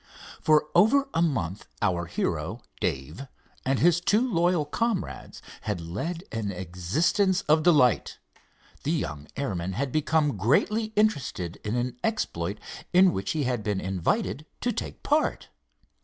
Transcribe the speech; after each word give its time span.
For 0.41 0.67
over 0.73 1.07
a 1.13 1.21
month 1.21 1.67
our 1.79 2.07
hero, 2.07 2.63
Dave, 2.79 3.27
and 3.63 3.77
his 3.77 4.01
two 4.01 4.27
loyal 4.33 4.65
comrades 4.65 5.43
had 5.61 5.79
led 5.79 6.23
an 6.31 6.51
existence 6.51 7.41
of 7.41 7.61
delight. 7.61 8.17
The 8.81 8.93
young 8.93 9.27
airman 9.35 9.73
had 9.73 9.91
become 9.91 10.37
greatly 10.37 10.85
interested 10.95 11.57
in 11.63 11.75
an 11.75 11.97
exploit 12.03 12.59
in 12.91 13.13
which 13.13 13.33
he 13.33 13.43
had 13.43 13.61
been 13.61 13.79
invited 13.79 14.47
to 14.61 14.71
take 14.71 15.03
part. 15.03 15.49